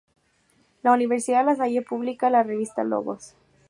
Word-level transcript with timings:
La 0.81 0.93
Universidad 0.93 1.45
La 1.45 1.55
Salle 1.55 1.83
publica 1.83 2.31
la 2.31 2.41
revista 2.41 2.83
"Logos" 2.83 3.35